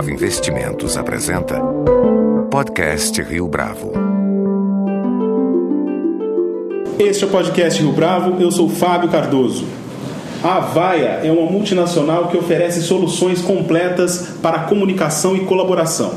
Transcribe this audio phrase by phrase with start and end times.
[0.00, 1.60] Bravo Investimentos apresenta
[2.50, 3.92] Podcast Rio Bravo.
[6.98, 9.66] Este é o Podcast Rio Bravo, eu sou Fábio Cardoso.
[10.42, 16.14] A Avaia é uma multinacional que oferece soluções completas para comunicação e colaboração.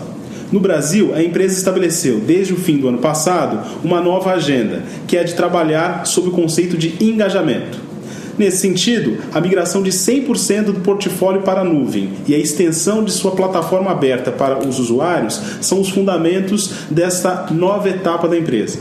[0.49, 5.17] No Brasil, a empresa estabeleceu, desde o fim do ano passado, uma nova agenda, que
[5.17, 7.92] é de trabalhar sob o conceito de engajamento.
[8.37, 13.11] Nesse sentido, a migração de 100% do portfólio para a nuvem e a extensão de
[13.11, 18.79] sua plataforma aberta para os usuários são os fundamentos desta nova etapa da empresa.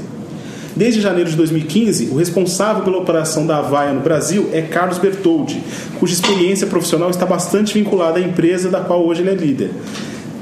[0.74, 5.62] Desde janeiro de 2015, o responsável pela operação da Avaia no Brasil é Carlos Bertoldi,
[6.00, 9.70] cuja experiência profissional está bastante vinculada à empresa da qual hoje ele é líder,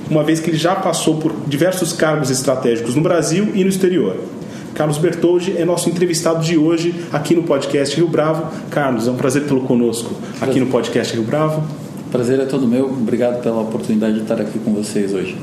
[0.09, 4.17] uma vez que ele já passou por diversos cargos estratégicos no Brasil e no exterior.
[4.81, 8.51] Carlos Bertoldi é nosso entrevistado de hoje aqui no podcast Rio Bravo.
[8.71, 11.63] Carlos, é um prazer tê-lo conosco aqui no podcast Rio Bravo.
[12.11, 12.87] Prazer é todo meu.
[12.87, 15.37] Obrigado pela oportunidade de estar aqui com vocês hoje.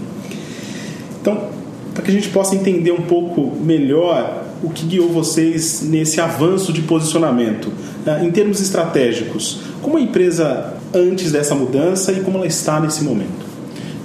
[1.22, 1.50] Então,
[1.94, 6.74] para que a gente possa entender um pouco melhor o que guiou vocês nesse avanço
[6.74, 7.72] de posicionamento,
[8.04, 13.04] né, em termos estratégicos, como a empresa antes dessa mudança e como ela está nesse
[13.04, 13.46] momento?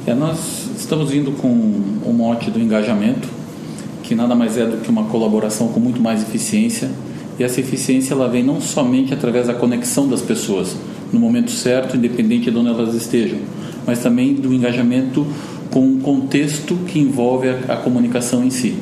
[0.07, 3.41] É, nós estamos indo com o mote do engajamento,
[4.03, 6.91] que nada mais é do que uma colaboração com muito mais eficiência.
[7.39, 10.77] E essa eficiência ela vem não somente através da conexão das pessoas
[11.13, 13.39] no momento certo, independente de onde elas estejam,
[13.87, 15.27] mas também do engajamento
[15.71, 18.77] com um contexto que envolve a, a comunicação em si.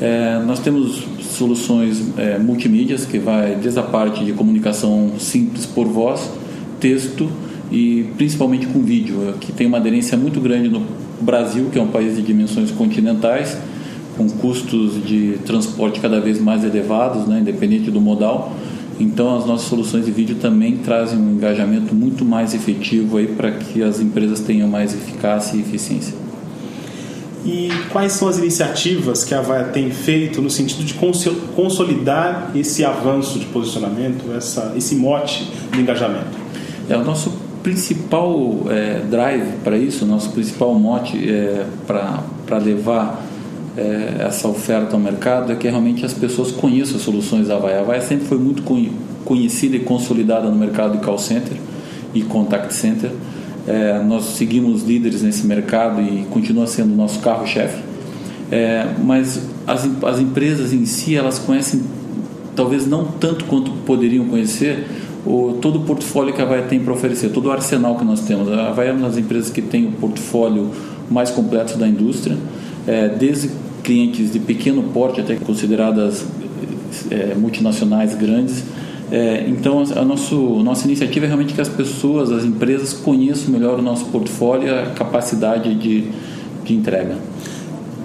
[0.00, 5.86] É, nós temos soluções é, multimídias que vai desde a parte de comunicação simples por
[5.86, 6.30] voz,
[6.80, 7.30] texto
[7.70, 10.82] e principalmente com vídeo, que tem uma aderência muito grande no
[11.20, 13.56] Brasil, que é um país de dimensões continentais,
[14.16, 18.54] com custos de transporte cada vez mais elevados, né, independente do modal.
[18.98, 23.82] Então, as nossas soluções de vídeo também trazem um engajamento muito mais efetivo para que
[23.82, 26.14] as empresas tenham mais eficácia e eficiência.
[27.44, 30.92] E quais são as iniciativas que a Vaia tem feito no sentido de
[31.56, 36.38] consolidar esse avanço de posicionamento, essa, esse mote de engajamento?
[36.86, 37.32] É o nosso
[37.62, 43.24] principal é, drive para isso, nosso principal mote é, para levar
[43.80, 47.78] é, essa oferta ao mercado é que realmente as pessoas conheçam as soluções da Avaya.
[47.78, 48.62] A Avaya sempre foi muito
[49.24, 51.56] conhecida e consolidada no mercado de call center
[52.12, 53.10] e contact center.
[53.66, 57.82] É, nós seguimos líderes nesse mercado e continua sendo o nosso carro-chefe.
[58.52, 61.82] É, mas as, as empresas em si, elas conhecem,
[62.54, 64.86] talvez não tanto quanto poderiam conhecer,
[65.24, 68.20] o, todo o portfólio que a Avaya tem para oferecer, todo o arsenal que nós
[68.20, 68.50] temos.
[68.52, 70.70] A Avaya é uma das empresas que tem o portfólio
[71.10, 72.36] mais completo da indústria
[72.86, 73.50] é, desde
[73.82, 76.24] clientes de pequeno porte até consideradas
[77.10, 78.64] é, multinacionais grandes.
[79.10, 83.78] É, então, a nosso, nossa iniciativa é realmente que as pessoas, as empresas conheçam melhor
[83.78, 86.10] o nosso portfólio e a capacidade de,
[86.64, 87.16] de entrega.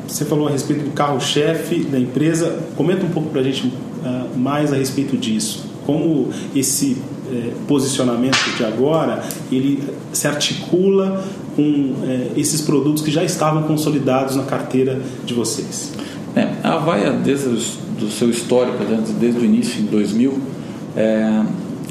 [0.07, 2.59] Você falou a respeito do carro-chefe da empresa.
[2.75, 5.65] Comenta um pouco para a gente uh, mais a respeito disso.
[5.85, 6.97] Como esse
[7.31, 11.23] é, posicionamento de agora ele se articula
[11.55, 14.43] com é, esses produtos que já estavam consolidados na
[14.75, 15.93] carteira de vocês?
[16.35, 18.77] É, a Avaia, desde o seu histórico,
[19.19, 20.37] desde o início em 2000,
[20.97, 21.43] é,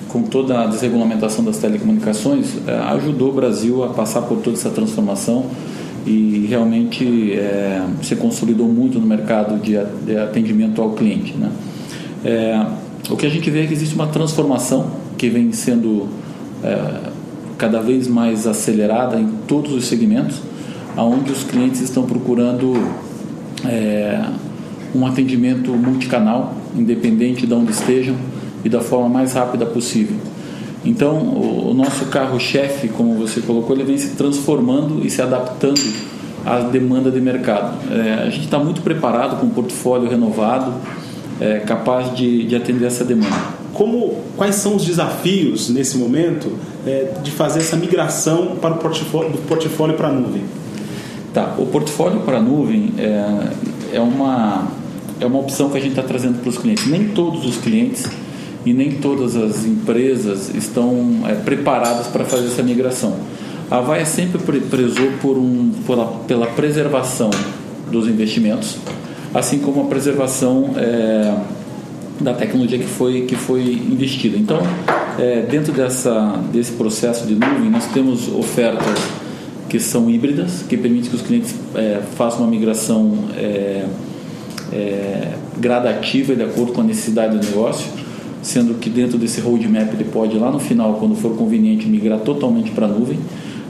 [0.08, 4.70] com toda a desregulamentação das telecomunicações, é, ajudou o Brasil a passar por toda essa
[4.70, 5.46] transformação
[6.06, 11.34] e realmente é, se consolidou muito no mercado de, de atendimento ao cliente.
[11.34, 11.50] Né?
[12.22, 12.66] É,
[13.10, 16.08] o que a gente vê é que existe uma transformação que vem sendo
[16.62, 17.10] é,
[17.56, 20.42] cada vez mais acelerada em todos os segmentos,
[20.96, 22.74] aonde os clientes estão procurando
[23.64, 24.22] é,
[24.94, 28.16] um atendimento multicanal, independente de onde estejam
[28.64, 30.16] e da forma mais rápida possível.
[30.84, 35.80] Então, o, o nosso carro-chefe, como você colocou, ele vem se transformando e se adaptando
[36.44, 37.76] à demanda de mercado.
[37.90, 40.72] É, a gente está muito preparado com um portfólio renovado,
[41.40, 43.34] é, capaz de, de atender essa demanda.
[43.72, 46.52] Como, quais são os desafios nesse momento
[46.86, 50.42] é, de fazer essa migração para o portfólio, do portfólio para a nuvem?
[51.34, 54.68] Tá, o portfólio para a nuvem é, é, uma,
[55.18, 56.86] é uma opção que a gente está trazendo para os clientes.
[56.86, 58.08] Nem todos os clientes
[58.64, 63.16] e nem todas as empresas estão é, preparadas para fazer essa migração.
[63.68, 67.30] A Vaia sempre prezou por um, pela, pela preservação
[67.90, 68.76] dos investimentos,
[69.34, 71.36] assim como a preservação é,
[72.20, 74.36] da tecnologia que foi, que foi investida.
[74.38, 74.60] Então,
[75.18, 79.23] é, dentro dessa, desse processo de nuvem, nós temos ofertas
[79.68, 83.86] que são híbridas, que permitem que os clientes é, façam uma migração é,
[84.72, 87.86] é, gradativa de acordo com a necessidade do negócio,
[88.42, 92.70] sendo que dentro desse roadmap ele pode, lá no final, quando for conveniente, migrar totalmente
[92.70, 93.18] para a nuvem.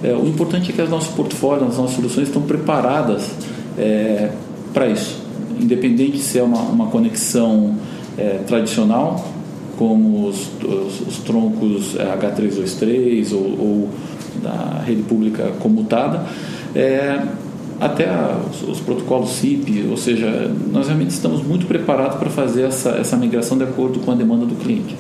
[0.02, 3.30] É, o importante é que as nossas portfólios, as nossas soluções estão preparadas
[3.78, 4.30] é,
[4.72, 5.22] para isso,
[5.58, 7.76] independente se é uma, uma conexão
[8.18, 9.24] é, tradicional,
[9.78, 13.88] como os, os, os troncos é, H323 ou, ou,
[14.44, 16.24] da rede pública comutada,
[16.74, 17.20] é,
[17.80, 18.08] até
[18.50, 23.16] os, os, protocolos SIP, ou seja, nós realmente estamos muito preparados para fazer essa, essa
[23.16, 24.94] migração de acordo com a demanda do cliente.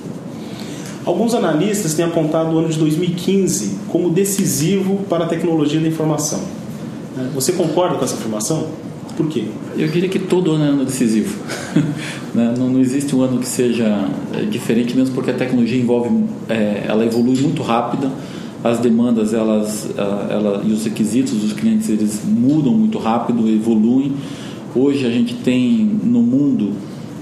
[1.04, 6.40] Alguns analistas têm apontado o ano de 2015 como decisivo para a tecnologia da informação.
[7.34, 8.66] Você concorda com essa afirmação?
[9.16, 9.44] Por quê?
[9.76, 11.38] Eu diria que todo ano é ano decisivo.
[12.34, 12.52] Né?
[12.58, 16.82] não, não, existe um ano que seja é, diferente, mesmo porque a tecnologia envolve, é,
[16.84, 18.10] ela evolui muito rápida,
[18.64, 24.14] as demandas elas, ela, e os requisitos dos clientes eles mudam muito rápido, evoluem.
[24.74, 26.72] Hoje a gente tem no mundo,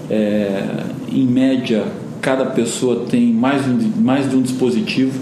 [0.09, 1.85] é, em média,
[2.21, 5.21] cada pessoa tem mais de um, mais de um dispositivo.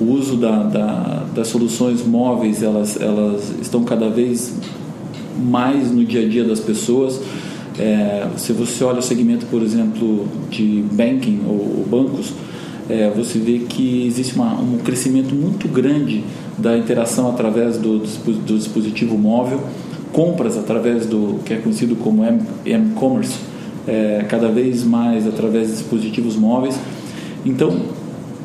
[0.00, 4.52] O uso da, da, das soluções móveis elas, elas estão cada vez
[5.38, 7.20] mais no dia a dia das pessoas.
[7.78, 12.32] É, se você olha o segmento, por exemplo, de banking ou, ou bancos,
[12.88, 16.24] é, você vê que existe uma, um crescimento muito grande
[16.58, 19.60] da interação através do, do dispositivo móvel,
[20.12, 22.22] compras através do que é conhecido como
[22.64, 23.38] e-commerce,
[23.86, 26.78] é, cada vez mais através de dispositivos móveis.
[27.44, 27.80] Então,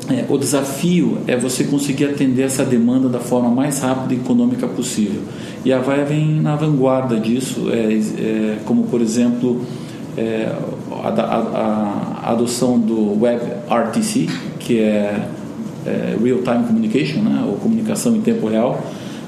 [0.09, 4.65] é, o desafio é você conseguir atender essa demanda da forma mais rápida e econômica
[4.67, 5.21] possível.
[5.65, 9.61] E a Vaia vem na vanguarda disso, é, é, como por exemplo
[10.17, 10.49] é,
[11.03, 14.27] a, a, a, adoção do Web RTC,
[14.59, 15.27] que é,
[15.85, 18.83] é Real Time Communication, né, ou comunicação em tempo real.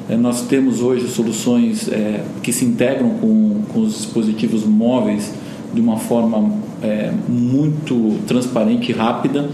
[0.10, 5.34] É, nós temos hoje soluções é, que se integram com, com os dispositivos móveis
[5.74, 6.69] de uma forma
[7.28, 9.50] muito transparente e rápida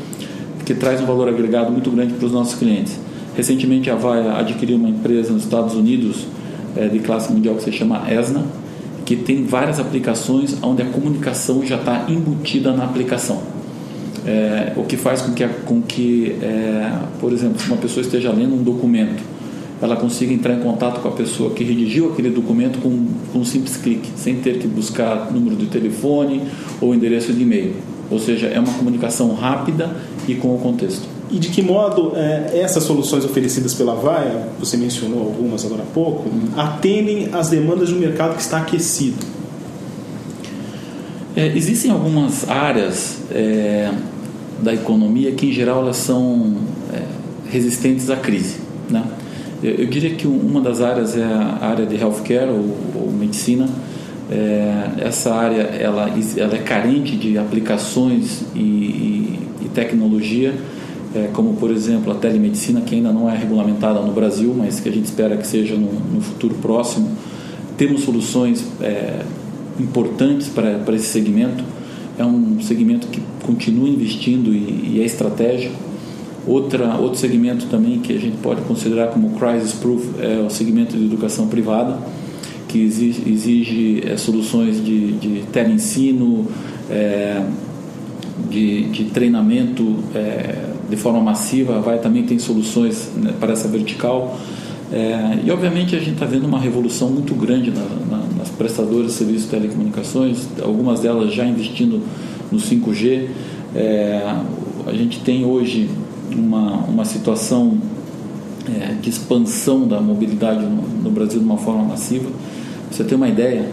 [0.64, 3.00] que traz um valor agregado muito grande para os nossos clientes.
[3.36, 6.26] Recentemente, a Vaia adquiriu uma empresa nos Estados Unidos
[6.76, 8.44] é, de classe mundial que se chama ESNA,
[9.06, 13.42] que tem várias aplicações onde a comunicação já está embutida na aplicação.
[14.26, 18.32] É, o que faz com que, com que é, por exemplo, se uma pessoa esteja
[18.32, 19.24] lendo um documento,
[19.80, 23.46] ela consiga entrar em contato com a pessoa que redigiu aquele documento com, com um
[23.46, 26.42] simples clique, sem ter que buscar número de telefone
[26.82, 27.76] ou endereço de e-mail.
[28.10, 29.96] Ou seja, é uma comunicação rápida
[30.28, 31.15] e com o contexto.
[31.30, 35.94] E de que modo é, essas soluções oferecidas pela Vaia, você mencionou algumas agora há
[35.94, 39.26] pouco, atendem às demandas de um mercado que está aquecido?
[41.36, 43.92] É, existem algumas áreas é,
[44.62, 46.56] da economia que, em geral, elas são
[46.94, 47.02] é,
[47.50, 48.58] resistentes à crise.
[48.90, 49.04] Né?
[49.62, 53.68] Eu, eu, diria que uma das áreas é a área de healthcare ou, ou medicina,
[54.32, 60.54] é, essa área ela, ela é carente de aplicações e, e, e tecnologia,
[61.16, 64.90] é, como por exemplo a telemedicina, que ainda não é regulamentada no Brasil, mas que
[64.90, 67.10] a gente espera que seja no, no futuro próximo.
[67.78, 69.22] Temos soluções é,
[69.80, 71.64] importantes para, para esse segmento.
[72.18, 75.76] É um segmento que continua investindo e, e é estratégico.
[76.48, 80.96] Outra, outro segmento também que a gente pode considerar como crisis proof é o segmento
[80.96, 81.98] de educação privada
[82.68, 86.46] que exige, exige é, soluções de, de teleensino,
[86.90, 87.42] é,
[88.50, 94.38] de, de, treinamento é, de forma massiva, vai também tem soluções né, para essa vertical.
[94.92, 99.08] É, e obviamente a gente está vendo uma revolução muito grande na, na, nas prestadoras
[99.08, 102.02] de serviços de telecomunicações, algumas delas já investindo
[102.52, 103.28] no 5G.
[103.76, 104.36] É,
[104.86, 105.90] a gente tem hoje
[106.32, 107.78] uma, uma situação
[108.68, 112.30] é, de expansão da mobilidade no, no Brasil de uma forma massiva
[112.96, 113.70] você tem uma ideia,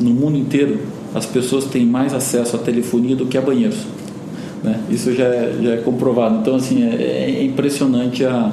[0.00, 0.80] no mundo inteiro
[1.14, 3.78] as pessoas têm mais acesso à telefonia do que a banheiros.
[4.62, 4.80] Né?
[4.90, 6.38] Isso já é, já é comprovado.
[6.38, 8.52] Então, assim, é, é impressionante a,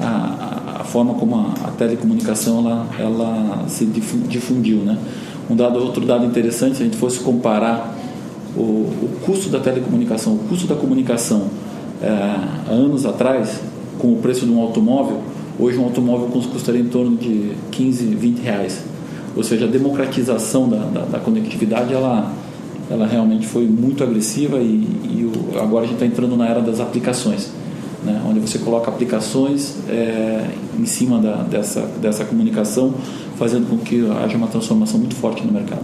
[0.00, 4.78] a, a, forma como a, a, telecomunicação ela, ela se difundiu.
[4.78, 4.98] Né?
[5.50, 7.96] Um dado, outro dado interessante, se a gente fosse comparar
[8.56, 11.48] o, o custo da telecomunicação, o custo da comunicação
[12.02, 13.60] é, há anos atrás,
[13.98, 15.20] com o preço de um automóvel,
[15.58, 18.84] hoje um automóvel custaria em torno de 15, 20 reais.
[19.36, 22.32] Ou seja, a democratização da, da, da conectividade ela,
[22.90, 26.60] ela realmente foi muito agressiva e, e o, agora a gente está entrando na era
[26.60, 27.50] das aplicações,
[28.04, 28.22] né?
[28.26, 32.94] onde você coloca aplicações é, em cima da, dessa, dessa comunicação,
[33.36, 35.82] fazendo com que haja uma transformação muito forte no mercado.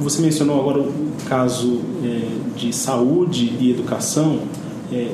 [0.00, 0.92] Você mencionou agora o
[1.28, 4.40] caso é, de saúde e educação.
[4.92, 5.12] É,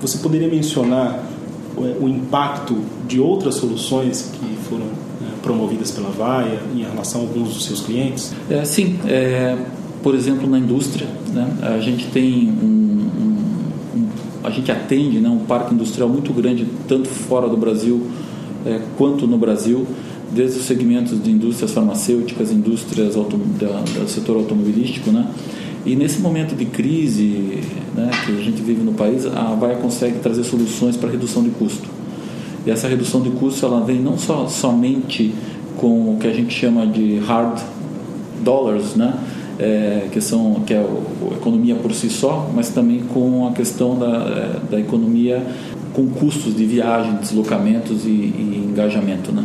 [0.00, 1.24] você poderia mencionar
[2.00, 2.76] o impacto
[3.06, 4.86] de outras soluções que foram
[5.42, 8.32] promovidas pela Vaia em relação a alguns dos seus clientes?
[8.50, 9.56] É, sim, é,
[10.02, 14.08] por exemplo, na indústria, né, a gente tem um, um, um,
[14.44, 18.06] a gente atende né, um parque industrial muito grande, tanto fora do Brasil
[18.64, 19.86] é, quanto no Brasil,
[20.32, 25.26] desde os segmentos de indústrias farmacêuticas, indústrias autom da, do setor automobilístico, né?
[25.86, 27.62] E nesse momento de crise
[27.94, 31.50] né, que a gente vive no país, a Vaia consegue trazer soluções para redução de
[31.50, 31.88] custo.
[32.66, 35.34] E essa redução de custo ela vem não só somente
[35.76, 37.60] com o que a gente chama de hard
[38.42, 39.14] dollars, né?
[39.58, 43.98] É, que são que é a economia por si só, mas também com a questão
[43.98, 45.44] da, é, da economia
[45.92, 49.44] com custos de viagem, deslocamentos e, e engajamento, né?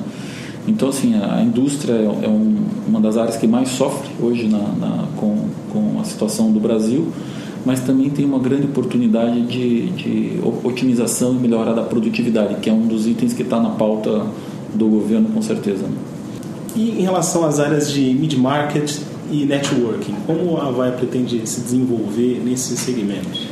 [0.68, 2.56] Então, assim, a indústria é um,
[2.88, 5.36] uma das áreas que mais sofre hoje na, na, com,
[5.72, 7.12] com a situação do Brasil,
[7.66, 12.74] mas também tem uma grande oportunidade de, de otimização e melhorar da produtividade, que é
[12.74, 14.26] um dos itens que está na pauta
[14.74, 15.86] do governo, com certeza.
[16.76, 18.98] E em relação às áreas de mid-market
[19.32, 23.48] e networking, como a Vai pretende se desenvolver nesses segmentos?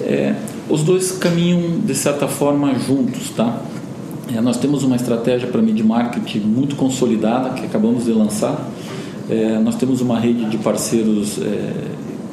[0.00, 0.34] É,
[0.68, 3.62] os dois caminham, de certa forma, juntos, tá?
[4.34, 8.70] É, nós temos uma estratégia para mid-market muito consolidada que acabamos de lançar.
[9.28, 11.72] É, nós temos uma rede de parceiros é,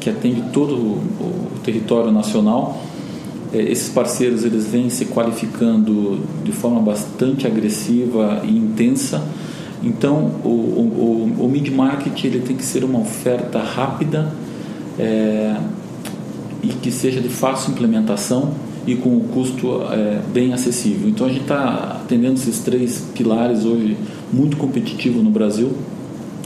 [0.03, 2.81] que atende todo o, o território nacional.
[3.53, 9.23] É, esses parceiros eles vêm se qualificando de forma bastante agressiva e intensa.
[9.81, 14.33] Então, o, o, o mid-market ele tem que ser uma oferta rápida
[14.99, 15.55] é,
[16.61, 18.51] e que seja de fácil implementação
[18.85, 21.09] e com o custo é, bem acessível.
[21.09, 23.97] Então a gente está atendendo esses três pilares hoje
[24.31, 25.71] muito competitivo no Brasil.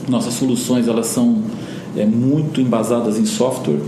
[0.08, 1.42] Nossas soluções elas são
[1.96, 3.78] é, muito embasadas em software,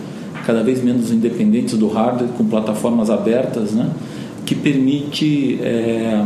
[0.47, 3.90] cada vez menos independentes do hardware, com plataformas abertas, né,
[4.45, 6.25] que permite é,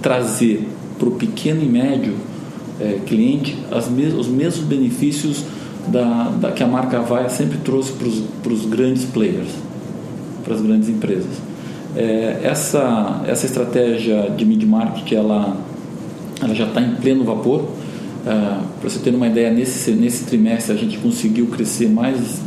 [0.00, 2.14] trazer para o pequeno e médio
[2.80, 3.56] é, cliente
[3.90, 5.44] mes os mesmos benefícios
[5.88, 9.66] da, da, que a marca Vaia sempre trouxe para os grandes players
[10.46, 11.42] para as grandes empresas.
[11.96, 15.56] É, essa, essa estratégia de mid-market ela,
[16.40, 17.64] ela já está em pleno vapor.
[18.26, 18.30] É,
[18.80, 22.40] para você ter uma ideia, nesse, nesse trimestre a gente conseguiu crescer mais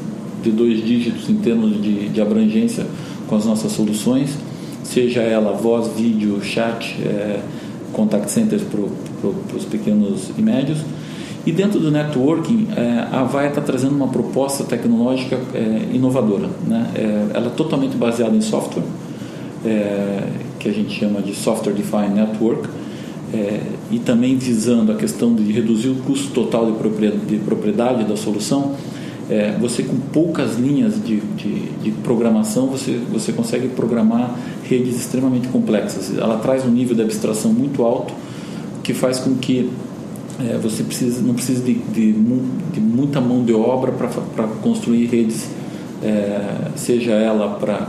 [0.44, 2.86] de dois dígitos em termos de, de abrangência
[3.28, 4.32] com as nossas soluções,
[4.84, 7.40] seja ela voz, vídeo, chat, é,
[7.94, 8.82] contact centers para
[9.22, 10.80] pro, os pequenos e médios
[11.46, 16.50] e dentro do networking, é, a Avaya está trazendo uma proposta tecnológica é, inovadora.
[16.68, 16.92] Né?
[16.96, 18.84] É, ela é totalmente baseada em software,
[19.66, 20.28] é,
[20.60, 22.68] que a gente chama de Software Defined Network,
[23.34, 28.04] é, e também visando a questão de reduzir o custo total de propriedade, de propriedade
[28.06, 28.76] da solução.
[29.30, 35.48] É, você com poucas linhas de, de, de, programação você, você consegue programar redes extremamente
[35.50, 36.18] complexas.
[36.18, 38.12] Ela traz um nível de abstração muito alto
[38.82, 39.70] que faz com que
[40.40, 45.48] é, você precisa, não precisa de, de, de muita mão de obra para construir redes,
[46.02, 47.88] é, seja ela para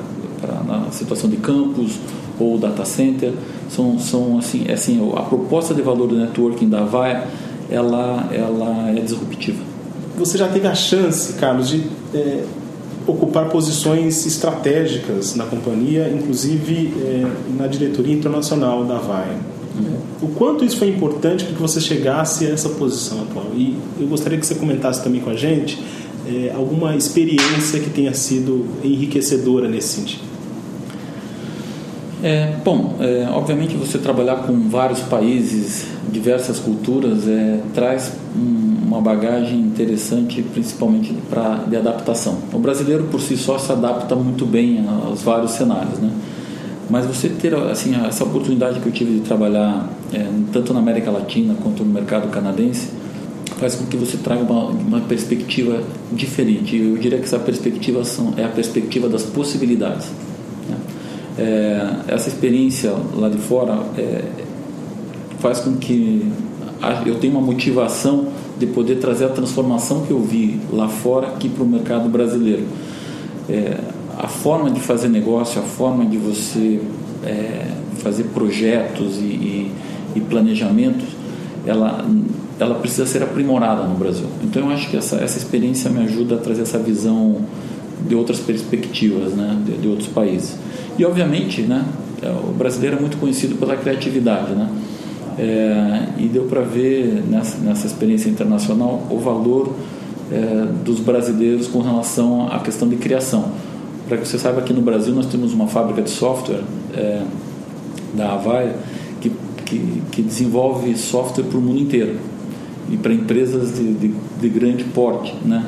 [0.66, 1.98] na situação de campus
[2.38, 3.32] ou data center.
[3.70, 7.26] São, são assim, é assim, a proposta de valor do networking da Avaya
[7.70, 9.62] ela, ela é disruptiva.
[10.18, 12.44] Você já teve a chance, Carlos, de é,
[13.06, 19.38] ocupar posições estratégicas na companhia, inclusive é, na diretoria internacional da Avaya.
[20.20, 23.46] O quanto isso foi importante para que você chegasse a essa posição atual?
[23.54, 25.78] E eu gostaria que você comentasse também com a gente
[26.26, 30.29] é, alguma experiência que tenha sido enriquecedora nesse sentido.
[32.22, 39.00] É, bom, é, obviamente você trabalhar com vários países, diversas culturas, é, traz um, uma
[39.00, 42.38] bagagem interessante, principalmente para de adaptação.
[42.52, 46.10] O brasileiro por si só se adapta muito bem aos vários cenários, né?
[46.90, 51.10] Mas você ter assim essa oportunidade que eu tive de trabalhar é, tanto na América
[51.10, 52.88] Latina quanto no mercado canadense
[53.58, 56.76] faz com que você traga uma, uma perspectiva diferente.
[56.76, 60.10] Eu diria que essa perspectiva são, é a perspectiva das possibilidades.
[61.40, 64.24] É, essa experiência lá de fora é,
[65.38, 66.30] faz com que
[67.06, 68.28] eu tenha uma motivação
[68.58, 72.66] de poder trazer a transformação que eu vi lá fora aqui para o mercado brasileiro.
[73.48, 73.78] É,
[74.18, 76.82] a forma de fazer negócio, a forma de você
[77.24, 77.68] é,
[78.02, 79.72] fazer projetos e, e,
[80.16, 81.08] e, planejamentos,
[81.66, 82.04] ela,
[82.58, 84.26] ela precisa ser aprimorada no Brasil.
[84.42, 87.38] Então eu acho que essa, essa experiência me ajuda a trazer essa visão
[88.06, 90.56] de outras perspectivas, né, de, de outros países.
[90.98, 91.84] E obviamente, né,
[92.48, 94.68] o brasileiro é muito conhecido pela criatividade, né?
[95.38, 99.74] É, e deu para ver nessa, nessa experiência internacional o valor
[100.30, 103.46] é, dos brasileiros com relação à questão de criação.
[104.06, 106.62] Para que você saiba, aqui no Brasil nós temos uma fábrica de software
[106.94, 107.22] é,
[108.14, 108.76] da Avaya
[109.20, 109.30] que,
[109.64, 112.16] que, que, desenvolve software para o mundo inteiro
[112.90, 115.34] e para empresas de, de, de, grande porte.
[115.44, 115.64] Né?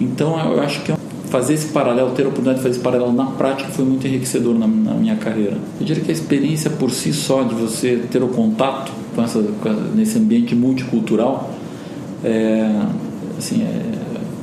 [0.00, 0.96] Então eu acho que é
[1.34, 4.56] fazer esse paralelo, ter a oportunidade de fazer esse paralelo na prática foi muito enriquecedor
[4.56, 5.56] na, na minha carreira.
[5.80, 9.44] Eu diria que a experiência por si só de você ter o contato com essa,
[9.96, 11.50] nesse ambiente multicultural,
[12.22, 12.70] é,
[13.36, 13.82] assim, é,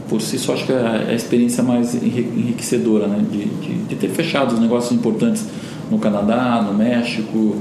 [0.10, 3.24] por si só acho que é a experiência mais enriquecedora, né?
[3.32, 5.46] De, de, de, ter fechado os negócios importantes
[5.90, 7.56] no Canadá, no México,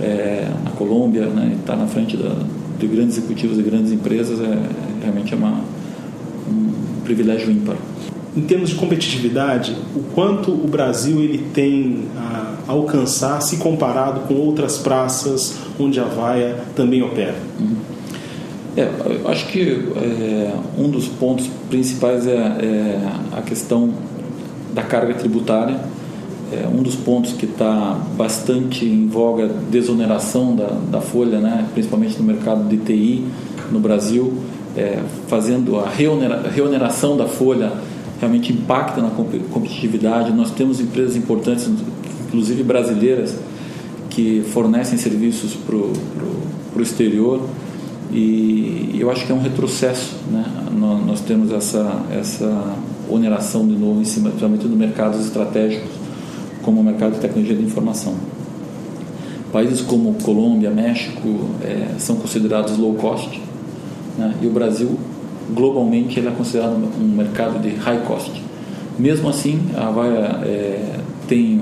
[0.00, 1.56] é, na Colômbia, né?
[1.58, 2.36] Estar na frente da,
[2.78, 4.58] de grandes executivos e grandes empresas é
[5.02, 5.60] realmente é uma,
[6.48, 7.76] um privilégio ímpar.
[8.36, 14.34] Em termos de competitividade, o quanto o Brasil ele tem a alcançar se comparado com
[14.34, 17.34] outras praças onde a Vaia também opera?
[17.58, 17.76] Uhum.
[18.76, 18.90] É,
[19.22, 23.94] eu acho que é, um dos pontos principais é, é, a questão
[24.74, 25.80] da carga tributária.
[26.52, 32.16] É, um dos pontos que está bastante em voga, desoneração da, da folha, né, principalmente
[32.18, 33.24] no mercado de TI
[33.72, 34.32] no Brasil,
[34.76, 37.72] é, fazendo a reonera, reoneração da folha
[38.20, 40.32] realmente impacta na competitividade.
[40.32, 41.68] Nós temos empresas importantes,
[42.26, 43.36] inclusive brasileiras,
[44.10, 47.42] que fornecem serviços para o exterior
[48.12, 50.16] e eu acho que é um retrocesso.
[50.30, 50.44] Né?
[50.78, 52.76] Nós, temos essa, essa
[53.10, 55.90] oneração de novo em cima, principalmente do mercados estratégicos,
[56.62, 58.14] como o mercado de tecnologia de informação.
[59.52, 63.40] Países como Colômbia, México é, são considerados low cost
[64.18, 64.34] né?
[64.42, 64.98] e o Brasil
[65.50, 68.42] globalmente ele é considerado um mercado de high cost.
[68.98, 71.60] Mesmo assim, a Avaya é, tem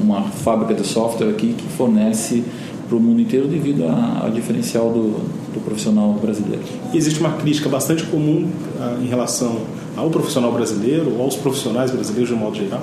[0.00, 2.44] uma fábrica de software aqui que fornece
[2.88, 5.18] para o mundo inteiro devido ao diferencial do,
[5.52, 6.62] do, profissional brasileiro.
[6.92, 8.48] E existe uma crítica bastante comum
[8.80, 9.58] ah, em relação
[9.96, 12.82] ao profissional brasileiro, ou aos profissionais brasileiros de um modo geral,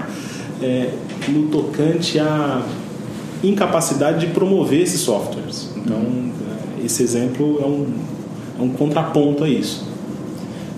[0.62, 0.90] é,
[1.30, 2.62] no tocante à
[3.44, 5.70] incapacidade de promover esses softwares.
[5.78, 6.32] Então, uhum.
[6.84, 7.88] esse exemplo é um,
[8.60, 9.93] é um contraponto a isso.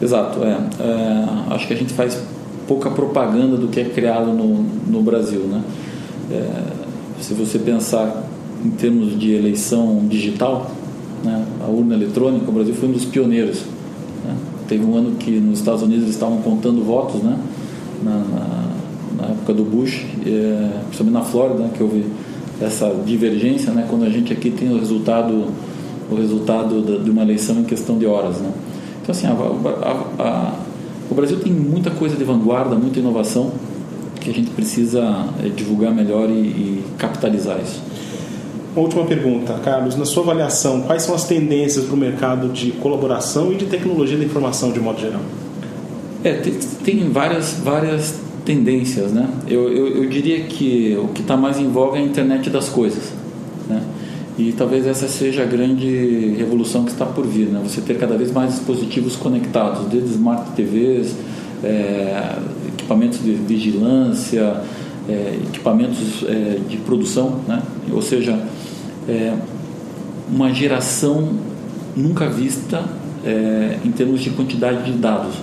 [0.01, 0.57] Exato, é.
[0.79, 1.53] é.
[1.53, 2.21] Acho que a gente faz
[2.67, 5.61] pouca propaganda do que é criado no, no Brasil, né?
[6.31, 8.23] É, se você pensar
[8.63, 10.71] em termos de eleição digital,
[11.23, 13.61] né, a urna eletrônica, o Brasil foi um dos pioneiros.
[14.23, 14.35] Né?
[14.67, 17.37] Teve um ano que nos Estados Unidos eles estavam contando votos, né?
[18.03, 18.69] Na, na,
[19.17, 22.05] na época do Bush, é, principalmente na Flórida, né, que houve
[22.61, 23.85] essa divergência, né?
[23.89, 25.47] Quando a gente aqui tem o resultado,
[26.11, 28.51] o resultado de uma eleição em questão de horas, né?
[29.05, 30.53] Então, assim, a, a, a,
[31.11, 33.51] o Brasil tem muita coisa de vanguarda, muita inovação
[34.19, 37.79] que a gente precisa é, divulgar melhor e, e capitalizar isso.
[38.75, 39.95] Uma última pergunta, Carlos.
[39.95, 44.17] Na sua avaliação, quais são as tendências para o mercado de colaboração e de tecnologia
[44.17, 45.21] da informação de modo geral?
[46.23, 49.29] É, tem, tem várias, várias tendências, né?
[49.47, 52.69] Eu, eu, eu diria que o que está mais em voga é a internet das
[52.69, 53.13] coisas?
[54.37, 57.61] E talvez essa seja a grande revolução que está por vir, né?
[57.63, 61.15] Você ter cada vez mais dispositivos conectados, desde smart TVs,
[61.63, 62.35] é,
[62.67, 64.61] equipamentos de vigilância,
[65.07, 67.61] é, equipamentos é, de produção, né?
[67.89, 68.37] Ou seja,
[69.07, 69.33] é,
[70.29, 71.29] uma geração
[71.95, 72.83] nunca vista
[73.23, 75.35] é, em termos de quantidade de dados,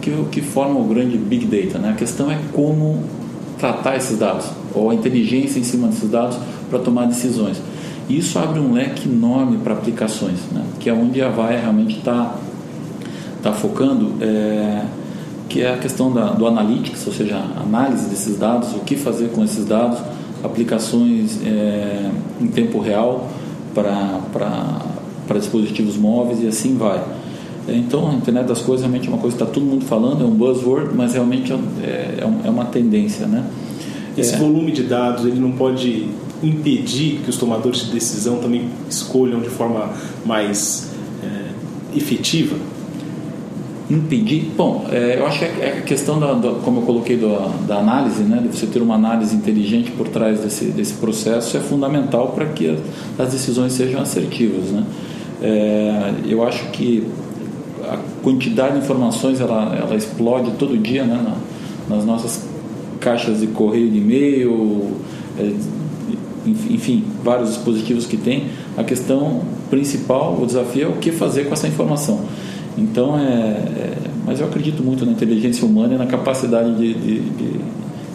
[0.00, 1.90] que que forma o grande big data, né?
[1.90, 3.02] A questão é como
[3.58, 6.38] tratar esses dados ou a inteligência em cima desses dados
[6.70, 7.60] para tomar decisões.
[8.18, 10.62] Isso abre um leque enorme para aplicações, né?
[10.78, 12.36] que é onde a VAE realmente está
[13.42, 14.84] tá focando, é,
[15.48, 19.30] que é a questão da, do analytics, ou seja, análise desses dados, o que fazer
[19.30, 19.98] com esses dados,
[20.44, 23.28] aplicações é, em tempo real
[23.74, 27.02] para dispositivos móveis e assim vai.
[27.68, 30.26] Então, a internet das coisas realmente é uma coisa que está todo mundo falando, é
[30.26, 33.44] um buzzword, mas realmente é, é, é uma tendência, né?
[34.18, 34.38] Esse é.
[34.38, 36.08] volume de dados, ele não pode
[36.42, 39.90] impedir que os tomadores de decisão também escolham de forma
[40.24, 40.90] mais
[41.22, 42.56] é, efetiva?
[43.90, 44.50] Impedir?
[44.56, 47.50] Bom, é, eu acho que é, é a questão, da, da, como eu coloquei, da,
[47.66, 51.60] da, análise, né, de você ter uma análise inteligente por trás desse, desse processo é
[51.60, 52.78] fundamental para que
[53.18, 54.70] as decisões sejam assertivas.
[54.70, 54.84] Né?
[55.42, 57.06] É, eu acho que
[57.84, 62.46] a quantidade de informações ela, ela explode todo dia né, na, nas nossas
[63.00, 64.92] caixas de correio de e-mail,
[65.38, 65.52] é,
[66.46, 71.54] enfim, vários dispositivos que tem, a questão principal, o desafio é o que fazer com
[71.54, 72.20] essa informação.
[72.76, 77.20] Então, é, é mas eu acredito muito na inteligência humana e na capacidade de, de,
[77.20, 77.60] de,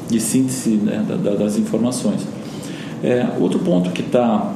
[0.09, 2.21] de síntese né, da, das informações.
[3.03, 4.53] É, outro ponto que está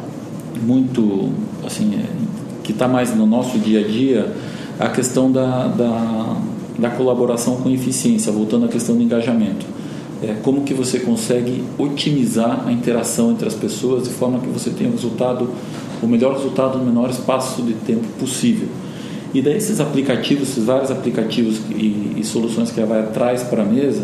[0.64, 1.30] muito,
[1.66, 2.06] assim, é,
[2.64, 4.34] que está mais no nosso dia a dia,
[4.80, 6.38] a questão da, da,
[6.80, 9.81] da colaboração com eficiência, voltando à questão do engajamento
[10.24, 14.70] é, como que você consegue otimizar a interação entre as pessoas de forma que você
[14.70, 15.50] tenha o resultado,
[16.02, 18.68] o melhor resultado no menor espaço de tempo possível.
[19.34, 23.64] E daí esses aplicativos, esses vários aplicativos e, e soluções que ela vai traz para
[23.64, 24.04] a mesa,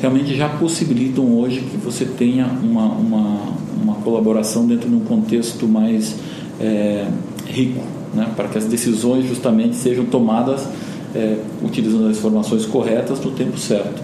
[0.00, 3.38] realmente já possibilitam hoje que você tenha uma, uma,
[3.80, 6.16] uma colaboração dentro de um contexto mais
[6.60, 7.06] é,
[7.46, 7.80] rico,
[8.14, 8.28] né?
[8.34, 10.66] para que as decisões justamente sejam tomadas
[11.14, 14.02] é, utilizando as informações corretas no tempo certo.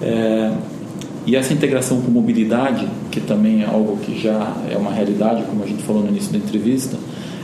[0.00, 0.52] É,
[1.24, 5.62] e essa integração com mobilidade, que também é algo que já é uma realidade, como
[5.62, 6.96] a gente falou no início da entrevista,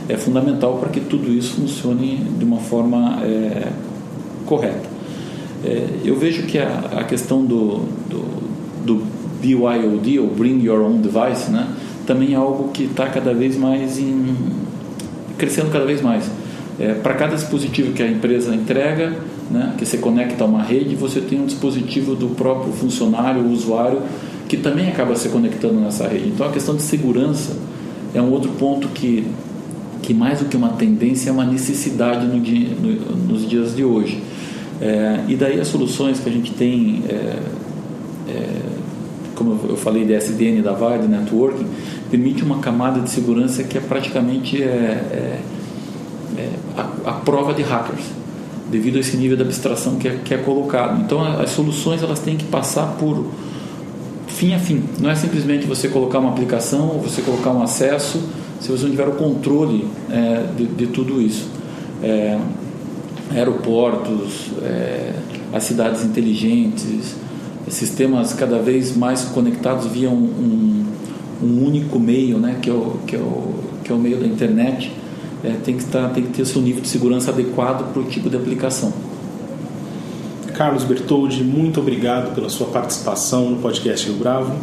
[0.09, 3.69] é fundamental para que tudo isso funcione de uma forma é,
[4.45, 4.89] correta.
[5.63, 10.97] É, eu vejo que a, a questão do, do, do, BYOD, ou Bring Your Own
[10.97, 11.65] Device, né,
[12.05, 14.35] também é algo que está cada vez mais em,
[15.37, 16.29] crescendo cada vez mais.
[16.77, 19.15] É, para cada dispositivo que a empresa entrega,
[19.49, 24.01] né, que você conecta a uma rede, você tem um dispositivo do próprio funcionário, usuário,
[24.47, 26.29] que também acaba se conectando nessa rede.
[26.29, 27.55] Então a questão de segurança
[28.13, 29.27] é um outro ponto que,
[30.01, 33.83] que mais do que uma tendência, é uma necessidade no dia, no, nos dias de
[33.83, 34.21] hoje.
[34.81, 37.13] É, e daí as soluções que a gente tem, é,
[38.27, 38.61] é,
[39.35, 41.65] como eu falei, de SDN da VAR, de networking,
[42.09, 45.39] permite uma camada de segurança que é praticamente é, é,
[46.37, 48.05] é, a, a, prova de hackers,
[48.71, 51.01] devido a esse nível de abstração que é, que é colocado.
[51.01, 53.25] Então as soluções elas têm que passar por
[54.27, 54.83] fim a fim.
[54.99, 58.21] Não é simplesmente você colocar uma aplicação ou você colocar um acesso
[58.59, 59.87] se você não tiver o controle
[60.57, 61.47] de, de, tudo isso.
[62.03, 62.37] É,
[63.31, 65.13] aeroportos, é,
[65.53, 67.15] as cidades inteligentes,
[67.67, 70.85] sistemas cada vez mais conectados via um, um,
[71.43, 73.53] um, único meio, né, que, é o, que, é o,
[73.83, 74.91] que é o meio da internet,
[75.43, 78.29] é, tem, que estar, tem que ter seu nível de segurança adequado para o tipo
[78.29, 78.93] de aplicação.
[80.53, 84.53] Carlos Bertoldi, muito obrigado pela sua participação no podcast Rio Bravo.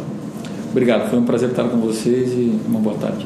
[0.69, 3.25] Obrigado, foi um prazer estar com vocês e uma boa tarde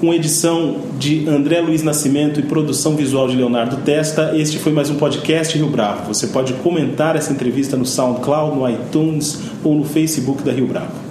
[0.00, 4.36] com edição de André Luiz Nascimento e produção visual de Leonardo Testa.
[4.36, 6.12] Este foi mais um podcast Rio Bravo.
[6.12, 11.05] Você pode comentar essa entrevista no SoundCloud, no iTunes ou no Facebook da Rio Bravo.